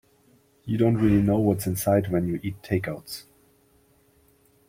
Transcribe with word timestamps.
You 0.65 0.79
don't 0.79 0.97
really 0.97 1.21
know 1.21 1.37
what's 1.37 1.67
inside 1.67 2.09
when 2.11 2.27
you 2.27 2.39
eat 2.41 2.59
takeouts. 2.63 3.25